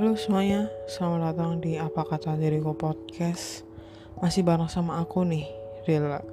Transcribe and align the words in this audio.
Halo 0.00 0.16
semuanya, 0.16 0.64
selamat 0.88 1.20
datang 1.20 1.60
di 1.60 1.76
Apa 1.76 2.08
Kata 2.08 2.32
Diriku 2.32 2.72
Podcast. 2.72 3.68
Masih 4.16 4.40
bareng 4.40 4.64
sama 4.64 4.96
aku 4.96 5.28
nih, 5.28 5.44
Rila. 5.84 6.24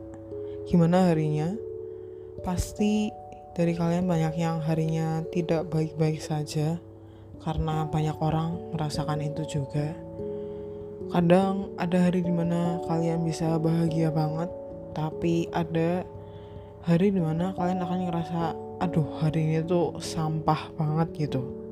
Gimana 0.72 1.12
harinya? 1.12 1.52
Pasti 2.48 3.12
dari 3.60 3.76
kalian 3.76 4.08
banyak 4.08 4.40
yang 4.40 4.64
harinya 4.64 5.20
tidak 5.36 5.68
baik-baik 5.68 6.24
saja 6.24 6.80
Karena 7.44 7.84
banyak 7.84 8.16
orang 8.24 8.72
merasakan 8.72 9.20
itu 9.20 9.44
juga. 9.60 9.92
Kadang 11.12 11.76
ada 11.76 12.08
hari 12.08 12.24
di 12.24 12.32
mana 12.32 12.80
kalian 12.88 13.28
bisa 13.28 13.60
bahagia 13.60 14.16
banget 14.16 14.48
Tapi 14.96 15.52
ada 15.52 16.08
hari 16.88 17.12
di 17.12 17.20
mana 17.20 17.52
kalian 17.52 17.84
akan 17.84 18.00
ngerasa 18.08 18.42
Aduh 18.80 19.20
hari 19.20 19.44
ini 19.44 19.60
tuh 19.68 20.00
sampah 20.00 20.72
banget 20.80 21.28
gitu 21.28 21.67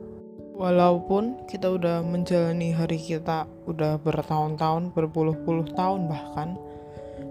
Walaupun 0.56 1.44
kita 1.52 1.68
udah 1.68 2.00
menjalani 2.00 2.72
hari 2.72 2.96
kita 2.96 3.44
udah 3.68 4.00
bertahun-tahun, 4.00 4.96
berpuluh-puluh 4.96 5.76
tahun 5.76 6.08
bahkan, 6.08 6.56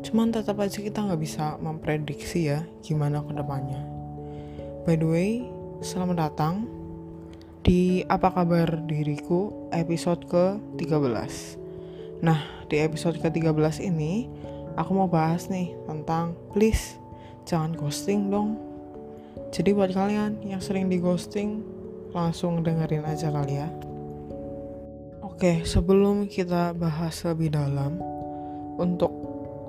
cuman 0.04 0.28
tetap 0.28 0.60
aja 0.60 0.76
kita 0.76 1.00
nggak 1.00 1.24
bisa 1.24 1.56
memprediksi 1.56 2.52
ya 2.52 2.68
gimana 2.84 3.24
ke 3.24 3.32
depannya. 3.32 3.80
By 4.84 5.00
the 5.00 5.08
way, 5.08 5.30
selamat 5.80 6.20
datang 6.20 6.68
di 7.64 8.04
Apa 8.12 8.28
Kabar 8.28 8.84
Diriku 8.84 9.72
episode 9.72 10.28
ke-13. 10.28 11.56
Nah, 12.20 12.44
di 12.68 12.76
episode 12.76 13.16
ke-13 13.24 13.88
ini, 13.88 14.28
aku 14.76 14.92
mau 14.92 15.08
bahas 15.08 15.48
nih 15.48 15.72
tentang 15.88 16.36
please 16.52 17.00
jangan 17.48 17.72
ghosting 17.72 18.28
dong. 18.28 18.60
Jadi 19.48 19.72
buat 19.72 19.96
kalian 19.96 20.44
yang 20.44 20.60
sering 20.60 20.92
di 20.92 21.00
ghosting, 21.00 21.64
langsung 22.14 22.62
dengerin 22.62 23.02
aja 23.02 23.28
kali 23.34 23.58
ya. 23.58 23.68
Oke, 25.20 25.66
sebelum 25.66 26.30
kita 26.30 26.70
bahas 26.78 27.18
lebih 27.26 27.50
dalam, 27.50 27.98
untuk 28.78 29.10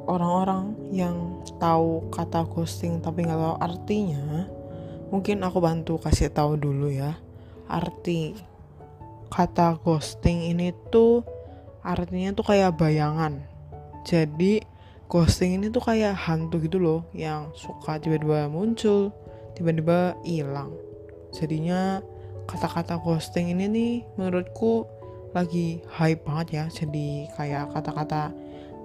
orang-orang 0.05 0.77
yang 0.93 1.41
tahu 1.57 2.05
kata 2.13 2.45
ghosting 2.45 3.01
tapi 3.01 3.25
nggak 3.25 3.41
tahu 3.41 3.57
artinya, 3.57 4.45
mungkin 5.09 5.41
aku 5.41 5.57
bantu 5.57 5.97
kasih 5.97 6.29
tahu 6.29 6.53
dulu 6.55 6.93
ya. 6.93 7.17
Arti 7.65 8.37
kata 9.33 9.81
ghosting 9.81 10.53
ini 10.53 10.69
tuh 10.93 11.25
artinya 11.81 12.37
tuh 12.37 12.45
kayak 12.45 12.77
bayangan. 12.77 13.41
Jadi 14.05 14.61
ghosting 15.09 15.57
ini 15.57 15.73
tuh 15.73 15.81
kayak 15.81 16.13
hantu 16.13 16.61
gitu 16.61 16.77
loh 16.77 17.09
yang 17.09 17.49
suka 17.57 17.97
tiba-tiba 17.97 18.45
muncul, 18.53 19.09
tiba-tiba 19.57 20.13
hilang. 20.21 20.77
Jadinya 21.33 22.05
kata-kata 22.45 23.01
ghosting 23.01 23.51
ini 23.51 23.65
nih 23.67 23.93
menurutku 24.17 24.85
lagi 25.35 25.83
hype 25.91 26.23
banget 26.23 26.47
ya. 26.53 26.65
Jadi 26.71 27.27
kayak 27.35 27.75
kata-kata 27.75 28.31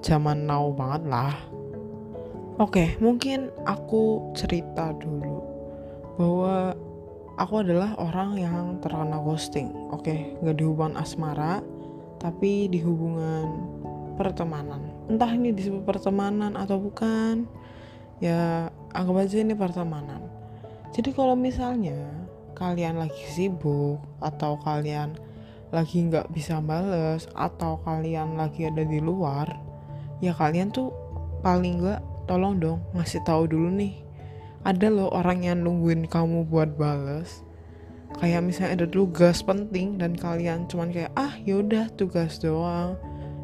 zaman 0.03 0.45
now 0.49 0.69
banget 0.75 1.07
lah. 1.07 1.37
Oke 2.61 3.01
mungkin 3.01 3.49
aku 3.65 4.35
cerita 4.37 4.93
dulu 4.97 5.41
bahwa 6.21 6.77
aku 7.41 7.65
adalah 7.65 7.97
orang 7.97 8.37
yang 8.37 8.77
terkena 8.85 9.17
ghosting. 9.25 9.73
Oke 9.89 10.37
nggak 10.45 10.57
di 10.61 10.65
hubungan 10.69 11.01
asmara 11.01 11.65
tapi 12.21 12.69
di 12.69 12.85
hubungan 12.85 13.65
pertemanan. 14.21 14.93
Entah 15.09 15.33
ini 15.33 15.57
disebut 15.57 15.89
pertemanan 15.89 16.53
atau 16.53 16.77
bukan 16.77 17.49
ya 18.21 18.69
anggap 18.93 19.25
aja 19.25 19.41
ini 19.41 19.57
pertemanan. 19.57 20.21
Jadi 20.93 21.17
kalau 21.17 21.33
misalnya 21.33 22.20
kalian 22.61 23.01
lagi 23.01 23.25
sibuk 23.33 23.99
atau 24.21 24.61
kalian 24.61 25.17
lagi 25.73 26.05
nggak 26.05 26.29
bisa 26.37 26.61
bales 26.61 27.25
atau 27.33 27.81
kalian 27.83 28.37
lagi 28.37 28.69
ada 28.69 28.85
di 28.85 29.01
luar 29.01 29.49
ya 30.21 30.37
kalian 30.37 30.69
tuh 30.69 30.93
paling 31.41 31.81
nggak 31.81 32.01
tolong 32.31 32.63
dong 32.63 32.79
ngasih 32.95 33.19
tahu 33.27 33.51
dulu 33.51 33.75
nih. 33.75 34.07
Ada 34.63 34.87
loh 34.93 35.11
orang 35.11 35.43
yang 35.43 35.67
nungguin 35.67 36.07
kamu 36.07 36.47
buat 36.47 36.79
bales. 36.79 37.43
Kayak 38.23 38.47
misalnya 38.47 38.85
ada 38.85 38.87
tugas 38.87 39.43
penting 39.43 39.99
dan 39.99 40.15
kalian 40.15 40.71
cuman 40.71 40.95
kayak 40.95 41.11
ah 41.19 41.35
yaudah 41.43 41.91
tugas 41.99 42.39
doang 42.39 42.99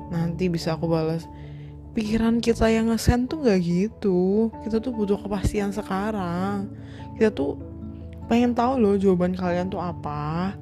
nanti 0.06 0.46
bisa 0.46 0.78
aku 0.78 0.86
balas 0.86 1.26
pikiran 1.98 2.38
kita 2.38 2.70
yang 2.70 2.92
ngesen 2.92 3.26
tuh 3.26 3.42
nggak 3.42 3.58
gitu. 3.64 4.52
Kita 4.62 4.78
tuh 4.78 4.92
butuh 4.94 5.18
kepastian 5.18 5.74
sekarang. 5.74 6.70
Kita 7.16 7.32
tuh 7.32 7.56
pengen 8.26 8.52
tahu 8.54 8.78
loh 8.78 8.94
jawaban 8.98 9.34
kalian 9.34 9.70
tuh 9.70 9.82
apa. 9.82 10.54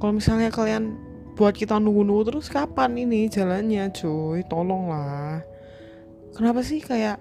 Kalau 0.00 0.12
misalnya 0.16 0.48
kalian 0.48 0.96
buat 1.36 1.56
kita 1.56 1.76
nunggu-nunggu 1.80 2.32
terus 2.32 2.48
kapan 2.48 2.96
ini 2.96 3.28
jalannya 3.28 3.92
cuy? 3.92 4.44
Tolonglah. 4.48 5.44
Kenapa 6.36 6.60
sih 6.64 6.80
kayak 6.80 7.20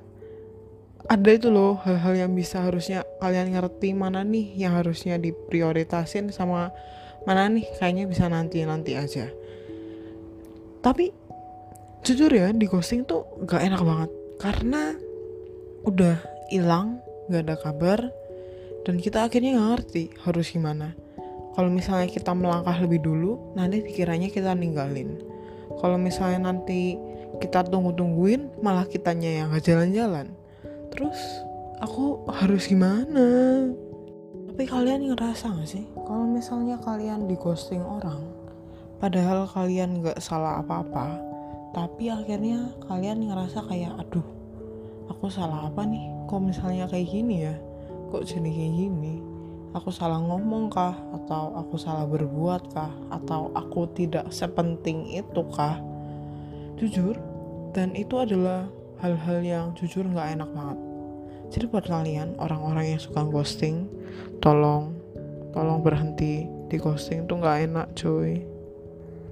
ada 1.09 1.29
itu 1.31 1.49
loh 1.49 1.79
hal-hal 1.83 2.27
yang 2.27 2.31
bisa 2.35 2.61
harusnya 2.61 3.01
kalian 3.23 3.55
ngerti 3.55 3.95
mana 3.97 4.21
nih 4.21 4.53
yang 4.59 4.77
harusnya 4.77 5.17
diprioritasin 5.17 6.29
sama 6.29 6.69
mana 7.25 7.49
nih 7.49 7.65
kayaknya 7.79 8.05
bisa 8.05 8.27
nanti-nanti 8.27 8.99
aja. 8.99 9.31
Tapi 10.79 11.11
jujur 12.03 12.31
ya 12.31 12.55
di 12.55 12.65
ghosting 12.67 13.03
tuh 13.03 13.27
gak 13.43 13.63
enak 13.63 13.81
banget. 13.83 14.11
Karena 14.39 14.95
udah 15.83 16.15
hilang 16.47 17.03
gak 17.27 17.43
ada 17.47 17.55
kabar 17.59 17.99
dan 18.87 18.95
kita 18.99 19.27
akhirnya 19.27 19.59
ngerti 19.59 20.13
harus 20.23 20.51
gimana. 20.51 20.95
Kalau 21.57 21.67
misalnya 21.67 22.07
kita 22.07 22.31
melangkah 22.31 22.77
lebih 22.79 23.03
dulu 23.03 23.51
nanti 23.57 23.83
pikirannya 23.83 24.31
kita 24.31 24.55
ninggalin. 24.55 25.19
Kalau 25.79 25.99
misalnya 25.99 26.51
nanti 26.51 26.95
kita 27.43 27.67
tunggu-tungguin 27.67 28.63
malah 28.63 28.87
kitanya 28.87 29.43
yang 29.43 29.51
gak 29.51 29.67
jalan-jalan. 29.67 30.31
Terus 30.95 31.19
aku 31.83 32.23
harus 32.31 32.67
gimana? 32.67 33.27
Tapi 34.51 34.63
kalian 34.67 35.11
ngerasa 35.11 35.51
gak 35.55 35.67
sih? 35.67 35.85
Kalau 35.93 36.25
misalnya 36.27 36.79
kalian 36.79 37.27
di 37.27 37.35
ghosting 37.35 37.83
orang 37.83 38.39
padahal 38.99 39.47
kalian 39.47 40.03
gak 40.03 40.19
salah 40.19 40.59
apa-apa 40.59 41.15
tapi 41.71 42.11
akhirnya 42.11 42.75
kalian 42.91 43.31
ngerasa 43.31 43.63
kayak 43.71 43.95
aduh 43.95 44.25
aku 45.07 45.31
salah 45.31 45.71
apa 45.71 45.87
nih? 45.87 46.07
Kok 46.27 46.41
misalnya 46.43 46.85
kayak 46.85 47.07
gini 47.09 47.35
ya 47.47 47.55
kok 48.09 48.25
jadi 48.25 48.49
kayak 48.49 48.73
gini? 48.73 49.15
Aku 49.77 49.93
salah 49.93 50.17
ngomong 50.17 50.73
kah? 50.73 50.97
Atau 51.13 51.53
aku 51.53 51.77
salah 51.77 52.09
berbuat 52.09 52.73
kah? 52.73 52.89
Atau 53.13 53.53
aku 53.53 53.85
tidak 53.93 54.33
sepenting 54.33 55.05
itu 55.13 55.41
kah? 55.53 55.77
Jujur 56.81 57.15
dan 57.71 57.93
itu 57.93 58.17
adalah 58.17 58.65
hal-hal 58.99 59.39
yang 59.45 59.65
jujur 59.77 60.03
nggak 60.09 60.41
enak 60.41 60.49
banget. 60.51 60.79
Jadi 61.49 61.65
buat 61.69 61.85
kalian 61.85 62.37
orang-orang 62.37 62.97
yang 62.97 63.01
suka 63.01 63.25
ghosting 63.25 63.89
tolong 64.41 64.93
tolong 65.53 65.81
berhenti 65.81 66.45
di 66.69 66.77
ghosting 66.77 67.25
tuh 67.25 67.41
nggak 67.41 67.57
enak 67.69 67.87
cuy. 67.97 68.41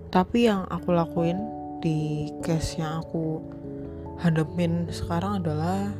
Tapi 0.10 0.50
yang 0.50 0.66
aku 0.70 0.94
lakuin 0.94 1.38
di 1.82 2.30
case 2.42 2.82
yang 2.82 3.06
aku 3.06 3.42
hadapin 4.18 4.90
sekarang 4.90 5.46
adalah 5.46 5.94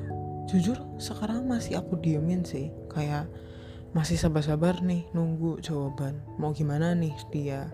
jujur 0.48 0.80
sekarang 0.98 1.46
masih 1.46 1.80
aku 1.84 2.00
diemin 2.00 2.42
sih. 2.48 2.72
Kayak 2.88 3.28
masih 3.92 4.16
sabar-sabar 4.16 4.80
nih 4.80 5.08
nunggu 5.12 5.60
jawaban. 5.60 6.24
Mau 6.40 6.56
gimana 6.56 6.96
nih 6.96 7.14
dia? 7.30 7.68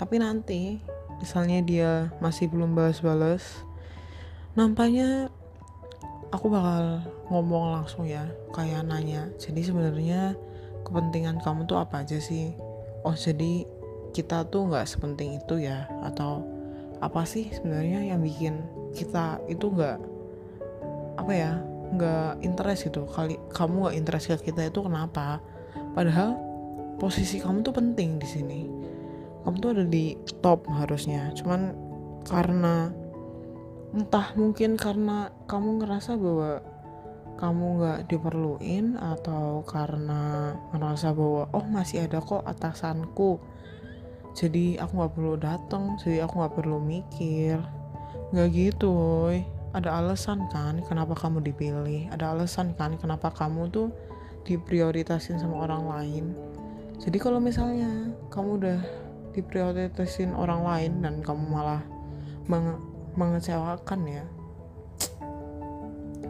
Tapi 0.00 0.16
nanti 0.16 0.80
misalnya 1.20 1.60
dia 1.60 1.90
masih 2.24 2.48
belum 2.48 2.72
balas-balas 2.72 3.44
nampaknya 4.56 5.28
aku 6.32 6.48
bakal 6.48 7.04
ngomong 7.28 7.76
langsung 7.76 8.08
ya. 8.08 8.24
Kayak 8.56 8.88
nanya 8.88 9.28
jadi 9.36 9.60
sebenarnya 9.60 10.34
kepentingan 10.82 11.38
kamu 11.44 11.68
tuh 11.68 11.78
apa 11.78 12.02
aja 12.02 12.16
sih? 12.16 12.56
Oh 13.04 13.14
jadi 13.14 13.68
kita 14.16 14.48
tuh 14.48 14.72
nggak 14.72 14.88
sepenting 14.88 15.38
itu 15.38 15.60
ya? 15.62 15.86
Atau 16.02 16.48
apa 17.00 17.24
sih 17.24 17.48
sebenarnya 17.52 18.12
yang 18.12 18.20
bikin 18.20 18.60
kita 18.92 19.40
itu 19.48 19.72
nggak 19.72 19.98
apa 21.20 21.32
ya 21.36 21.52
nggak 21.94 22.42
interest 22.46 22.90
gitu. 22.90 23.06
Kali 23.06 23.36
kamu 23.50 23.86
nggak 23.86 23.96
interest 23.98 24.26
ke 24.30 24.50
kita 24.50 24.70
itu 24.70 24.80
kenapa? 24.82 25.42
Padahal 25.94 26.38
posisi 27.02 27.42
kamu 27.42 27.66
tuh 27.66 27.74
penting 27.74 28.20
di 28.20 28.28
sini. 28.28 28.60
Kamu 29.42 29.56
tuh 29.58 29.70
ada 29.74 29.84
di 29.86 30.14
top 30.44 30.68
harusnya. 30.70 31.32
Cuman 31.34 31.74
karena 32.22 32.92
entah 33.90 34.30
mungkin 34.38 34.78
karena 34.78 35.34
kamu 35.50 35.82
ngerasa 35.82 36.14
bahwa 36.14 36.62
kamu 37.40 37.64
nggak 37.80 38.00
diperluin 38.12 39.00
atau 39.00 39.64
karena 39.64 40.54
ngerasa 40.76 41.16
bahwa 41.16 41.48
oh 41.56 41.66
masih 41.66 42.04
ada 42.06 42.20
kok 42.20 42.44
atasanku. 42.44 43.40
Jadi 44.36 44.78
aku 44.78 44.92
nggak 44.94 45.14
perlu 45.16 45.34
datang 45.40 45.98
jadi 45.98 46.28
aku 46.28 46.38
nggak 46.38 46.54
perlu 46.54 46.78
mikir. 46.78 47.58
Nggak 48.30 48.48
gitu 48.54 48.94
woy 48.94 49.59
ada 49.70 50.02
alasan 50.02 50.50
kan 50.50 50.82
kenapa 50.82 51.14
kamu 51.14 51.46
dipilih. 51.46 52.10
Ada 52.10 52.34
alasan 52.34 52.74
kan 52.74 52.98
kenapa 52.98 53.30
kamu 53.30 53.70
tuh 53.70 53.94
diprioritasin 54.42 55.38
sama 55.38 55.62
orang 55.62 55.86
lain. 55.86 56.24
Jadi 56.98 57.16
kalau 57.22 57.38
misalnya 57.38 58.10
kamu 58.34 58.50
udah 58.58 58.78
diprioritasin 59.30 60.34
orang 60.34 60.66
lain 60.66 60.92
dan 61.06 61.14
kamu 61.22 61.44
malah 61.46 61.82
menge 62.50 62.74
mengecewakan 63.14 64.06
ya 64.06 64.24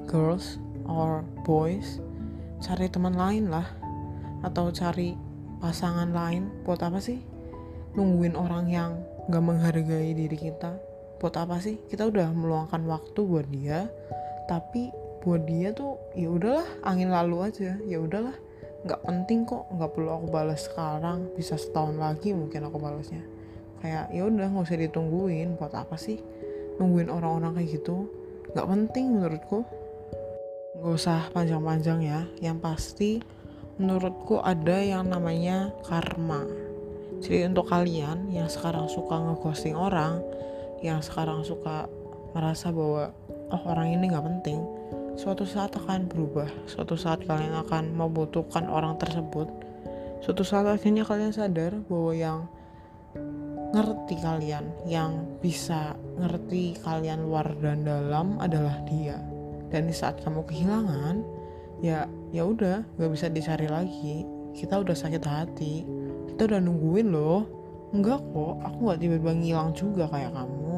girls 0.09 0.57
or 0.89 1.21
boys 1.45 2.01
cari 2.61 2.93
teman 2.93 3.17
lain 3.17 3.49
lah. 3.49 3.65
Atau 4.41 4.73
cari 4.73 5.17
pasangan 5.61 6.13
lain. 6.13 6.49
Buat 6.65 6.89
apa 6.89 7.01
sih? 7.01 7.21
Nungguin 7.97 8.37
orang 8.37 8.69
yang 8.69 9.01
gak 9.29 9.45
menghargai 9.45 10.17
diri 10.17 10.37
kita 10.37 10.90
buat 11.21 11.37
apa 11.37 11.61
sih? 11.61 11.77
Kita 11.87 12.09
udah 12.09 12.33
meluangkan 12.33 12.83
waktu 12.89 13.21
buat 13.23 13.47
dia 13.53 13.87
tapi 14.49 14.91
buat 15.23 15.47
dia 15.47 15.71
tuh 15.71 16.01
ya 16.17 16.33
udahlah 16.33 16.67
angin 16.83 17.13
lalu 17.13 17.53
aja. 17.53 17.77
Ya 17.85 18.01
udahlah 18.01 18.35
nggak 18.81 19.01
penting 19.05 19.45
kok 19.45 19.69
nggak 19.69 19.93
perlu 19.93 20.11
aku 20.17 20.27
balas 20.33 20.65
sekarang 20.65 21.29
bisa 21.37 21.61
setahun 21.61 22.01
lagi 22.01 22.33
mungkin 22.33 22.65
aku 22.67 22.81
balasnya. 22.81 23.21
Kayak 23.85 24.09
ya 24.11 24.23
udah 24.25 24.47
nggak 24.49 24.65
usah 24.65 24.81
ditungguin 24.81 25.61
buat 25.61 25.77
apa 25.77 26.01
sih 26.01 26.19
nungguin 26.81 27.13
orang-orang 27.13 27.61
kayak 27.61 27.79
gitu? 27.79 28.09
Nggak 28.57 28.67
penting 28.67 29.05
menurutku. 29.13 29.59
Nggak 30.81 30.95
usah 30.97 31.29
panjang-panjang 31.37 32.01
ya 32.01 32.21
yang 32.41 32.57
pasti 32.57 33.21
menurutku 33.77 34.41
ada 34.41 34.81
yang 34.81 35.09
namanya 35.13 35.73
karma. 35.85 36.45
Jadi 37.21 37.53
untuk 37.53 37.69
kalian 37.69 38.33
yang 38.33 38.49
sekarang 38.49 38.89
suka 38.89 39.13
ngeghosting 39.13 39.77
orang 39.77 40.25
yang 40.81 41.05
sekarang 41.05 41.45
suka 41.45 41.89
merasa 42.33 42.73
bahwa 42.73 43.13
oh 43.53 43.63
orang 43.69 43.95
ini 43.95 44.11
nggak 44.11 44.27
penting. 44.27 44.61
Suatu 45.19 45.45
saat 45.45 45.75
akan 45.77 46.09
berubah. 46.09 46.49
Suatu 46.65 46.97
saat 46.97 47.27
kalian 47.27 47.53
akan 47.67 47.93
membutuhkan 47.93 48.71
orang 48.71 48.97
tersebut. 48.97 49.51
Suatu 50.25 50.47
saat 50.47 50.65
akhirnya 50.65 51.05
kalian 51.05 51.35
sadar 51.35 51.77
bahwa 51.89 52.13
yang 52.17 52.41
ngerti 53.71 54.19
kalian 54.19 54.67
yang 54.87 55.27
bisa 55.39 55.95
ngerti 56.19 56.75
kalian 56.83 57.27
luar 57.27 57.53
dan 57.61 57.85
dalam 57.85 58.39
adalah 58.41 58.81
dia. 58.87 59.19
Dan 59.71 59.87
di 59.87 59.95
saat 59.95 60.19
kamu 60.25 60.47
kehilangan 60.49 61.23
ya 61.81 62.07
ya 62.35 62.43
udah 62.47 62.83
nggak 62.97 63.11
bisa 63.13 63.27
dicari 63.29 63.69
lagi. 63.69 64.25
Kita 64.57 64.81
udah 64.81 64.97
sakit 64.97 65.23
hati. 65.27 65.85
Kita 66.33 66.49
udah 66.49 66.61
nungguin 66.63 67.09
loh. 67.11 67.45
Enggak 67.91 68.23
kok 68.31 68.55
aku 68.63 68.79
nggak 68.87 68.99
tiba-tiba 69.03 69.33
ngilang 69.35 69.71
juga 69.75 70.07
kayak 70.07 70.31
kamu 70.31 70.70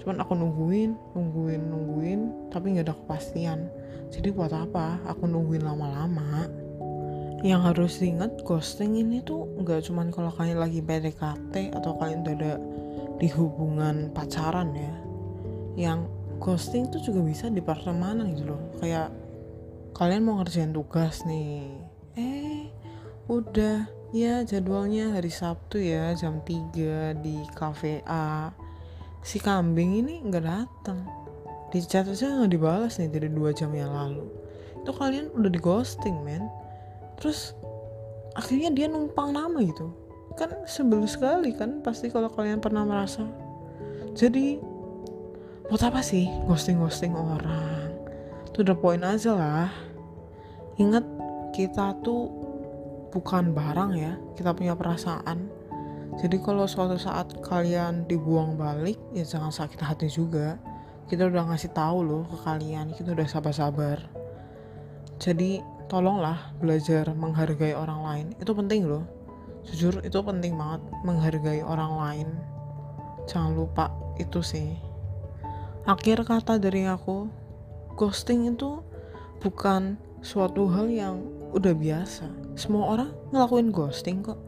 cuman 0.00 0.24
aku 0.24 0.32
nungguin 0.32 0.96
nungguin 1.12 1.62
nungguin 1.68 2.20
tapi 2.48 2.74
nggak 2.74 2.88
ada 2.88 2.96
kepastian. 2.96 3.68
Jadi 4.10 4.34
buat 4.34 4.50
apa? 4.50 4.98
Aku 5.06 5.28
nungguin 5.28 5.62
lama-lama. 5.62 6.48
Yang 7.40 7.60
harus 7.72 7.92
diingat 8.02 8.42
ghosting 8.44 8.98
ini 9.00 9.22
tuh 9.24 9.48
nggak 9.60 9.86
cuman 9.88 10.12
kalau 10.12 10.28
kalian 10.34 10.60
lagi 10.60 10.84
PDKT 10.84 11.72
atau 11.72 11.96
kalian 11.96 12.26
udah 12.26 12.34
ada 12.36 12.52
di 13.16 13.28
hubungan 13.32 14.10
pacaran 14.12 14.74
ya. 14.74 14.94
Yang 15.78 16.10
ghosting 16.42 16.88
tuh 16.90 17.00
juga 17.00 17.20
bisa 17.22 17.48
di 17.48 17.62
pertemanan 17.62 18.34
gitu 18.34 18.56
loh. 18.56 18.62
Kayak 18.80 19.14
kalian 19.94 20.26
mau 20.26 20.40
ngerjain 20.40 20.72
tugas 20.72 21.24
nih. 21.28 21.80
Eh 22.16 22.68
udah. 23.28 24.00
Ya 24.10 24.42
jadwalnya 24.42 25.14
hari 25.14 25.30
Sabtu 25.30 25.78
ya 25.78 26.10
jam 26.18 26.42
3 26.42 27.14
di 27.22 27.46
cafe 27.54 28.02
A 28.10 28.50
si 29.20 29.38
kambing 29.40 30.00
ini 30.00 30.24
nggak 30.24 30.44
datang. 30.44 31.04
Di 31.70 31.78
chat 31.86 32.08
aja 32.08 32.40
nggak 32.40 32.50
dibalas 32.50 32.98
nih 32.98 33.10
dari 33.12 33.28
dua 33.30 33.54
jam 33.54 33.70
yang 33.70 33.92
lalu. 33.92 34.26
Itu 34.82 34.90
kalian 34.96 35.30
udah 35.36 35.50
di 35.52 35.60
ghosting 35.60 36.24
men. 36.24 36.48
Terus 37.20 37.54
akhirnya 38.34 38.72
dia 38.72 38.86
numpang 38.88 39.30
nama 39.30 39.60
gitu. 39.62 39.92
Kan 40.34 40.50
sebel 40.64 41.04
sekali 41.04 41.52
kan 41.54 41.84
pasti 41.84 42.08
kalau 42.08 42.32
kalian 42.32 42.58
pernah 42.58 42.82
merasa. 42.82 43.28
Jadi 44.16 44.58
buat 45.70 45.82
apa 45.86 46.02
sih 46.02 46.26
ghosting 46.50 46.82
ghosting 46.82 47.14
orang? 47.14 47.94
Tuh 48.50 48.66
udah 48.66 48.76
poin 48.78 49.02
aja 49.06 49.36
lah. 49.36 49.70
Ingat 50.80 51.06
kita 51.54 51.94
tuh 52.02 52.40
bukan 53.10 53.50
barang 53.50 53.92
ya 53.98 54.14
kita 54.38 54.54
punya 54.54 54.78
perasaan 54.78 55.59
jadi 56.18 56.42
kalau 56.42 56.66
suatu 56.66 56.98
saat 56.98 57.30
kalian 57.46 58.10
dibuang 58.10 58.58
balik, 58.58 58.98
ya 59.14 59.22
jangan 59.22 59.54
sakit 59.54 59.78
hati 59.78 60.10
juga. 60.10 60.58
Kita 61.06 61.30
udah 61.30 61.46
ngasih 61.50 61.70
tahu 61.70 62.02
loh 62.02 62.22
ke 62.26 62.36
kalian, 62.42 62.90
kita 62.98 63.14
udah 63.14 63.26
sabar-sabar. 63.30 63.98
Jadi 65.22 65.62
tolonglah 65.86 66.54
belajar 66.58 67.14
menghargai 67.14 67.78
orang 67.78 68.00
lain. 68.02 68.26
Itu 68.42 68.54
penting 68.58 68.90
loh. 68.90 69.06
Jujur 69.66 70.02
itu 70.02 70.18
penting 70.22 70.58
banget 70.58 70.82
menghargai 71.06 71.62
orang 71.62 71.92
lain. 71.98 72.28
Jangan 73.30 73.54
lupa 73.54 73.94
itu 74.18 74.42
sih. 74.42 74.74
Akhir 75.86 76.26
kata 76.26 76.58
dari 76.58 76.90
aku, 76.90 77.30
ghosting 77.94 78.50
itu 78.50 78.82
bukan 79.38 79.96
suatu 80.20 80.66
hal 80.68 80.90
yang 80.90 81.22
udah 81.56 81.74
biasa. 81.74 82.28
Semua 82.54 82.98
orang 82.98 83.10
ngelakuin 83.30 83.70
ghosting 83.72 84.22
kok. 84.22 84.38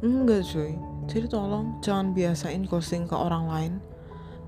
Enggak 0.00 0.48
cuy, 0.48 0.76
jadi 1.08 1.26
tolong 1.30 1.80
jangan 1.80 2.12
biasain 2.12 2.68
ghosting 2.68 3.08
ke 3.08 3.16
orang 3.16 3.48
lain 3.48 3.72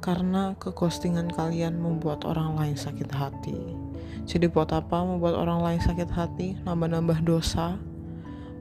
karena 0.03 0.59
keghostingan 0.59 1.31
kalian 1.31 1.79
membuat 1.79 2.27
orang 2.27 2.59
lain 2.59 2.75
sakit 2.75 3.09
hati. 3.15 3.79
Jadi 4.27 4.51
buat 4.51 4.75
apa 4.75 5.07
membuat 5.07 5.39
orang 5.39 5.63
lain 5.63 5.81
sakit 5.81 6.11
hati, 6.11 6.59
nambah-nambah 6.67 7.23
dosa? 7.23 7.79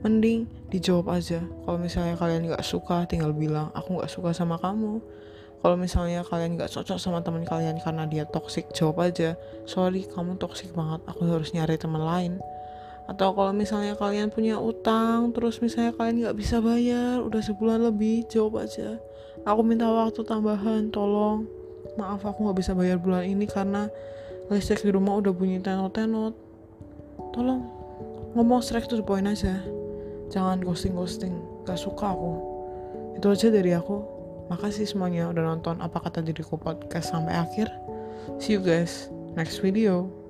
Mending 0.06 0.46
dijawab 0.70 1.18
aja. 1.18 1.42
Kalau 1.42 1.78
misalnya 1.78 2.14
kalian 2.14 2.46
gak 2.50 2.62
suka, 2.62 3.06
tinggal 3.10 3.34
bilang 3.34 3.74
aku 3.74 3.98
gak 3.98 4.10
suka 4.10 4.30
sama 4.30 4.58
kamu. 4.58 5.02
Kalau 5.62 5.76
misalnya 5.78 6.26
kalian 6.26 6.58
gak 6.58 6.70
cocok 6.74 6.98
sama 6.98 7.22
teman 7.22 7.46
kalian 7.46 7.78
karena 7.82 8.06
dia 8.06 8.26
toxic, 8.26 8.70
jawab 8.74 9.02
aja. 9.06 9.38
Sorry, 9.66 10.06
kamu 10.10 10.38
toxic 10.38 10.74
banget. 10.74 11.02
Aku 11.06 11.26
harus 11.26 11.54
nyari 11.54 11.78
teman 11.78 12.02
lain 12.02 12.42
atau 13.10 13.34
kalau 13.34 13.50
misalnya 13.50 13.98
kalian 13.98 14.30
punya 14.30 14.56
utang 14.56 15.34
terus 15.34 15.58
misalnya 15.58 15.90
kalian 15.98 16.22
nggak 16.22 16.36
bisa 16.38 16.62
bayar 16.62 17.18
udah 17.20 17.42
sebulan 17.42 17.82
lebih 17.82 18.26
jawab 18.30 18.62
aja. 18.62 18.98
Aku 19.42 19.66
minta 19.66 19.90
waktu 19.90 20.22
tambahan 20.22 20.94
tolong. 20.94 21.50
Maaf 21.98 22.22
aku 22.22 22.46
nggak 22.46 22.58
bisa 22.62 22.72
bayar 22.78 22.96
bulan 23.02 23.26
ini 23.26 23.44
karena 23.44 23.90
listrik 24.48 24.86
di 24.86 24.94
rumah 24.94 25.18
udah 25.18 25.34
bunyi 25.34 25.58
tenot-tenot. 25.58 26.34
Tolong 27.34 27.62
ngomong 28.38 28.62
straight 28.62 28.86
to 28.86 28.96
the 28.96 29.04
point 29.04 29.26
aja. 29.26 29.60
Jangan 30.32 30.64
ghosting-ghosting. 30.64 31.34
Gak 31.68 31.76
suka 31.76 32.16
aku. 32.16 32.32
Itu 33.20 33.28
aja 33.28 33.52
dari 33.52 33.76
aku. 33.76 34.00
Makasih 34.48 34.88
semuanya 34.88 35.28
udah 35.28 35.44
nonton 35.52 35.76
apa 35.84 36.00
kata 36.00 36.24
diriku 36.24 36.56
podcast 36.56 37.12
sampai 37.12 37.36
akhir. 37.36 37.68
See 38.40 38.56
you 38.56 38.62
guys 38.62 39.12
next 39.36 39.58
video 39.58 40.21